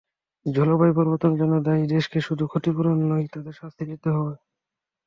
[0.45, 4.33] জলবায়ু পরিবর্তনের জন্য দায়ী দেশকে শুধু ক্ষতিপূরণ নয়, তাদের শাস্তি দিতে হবে।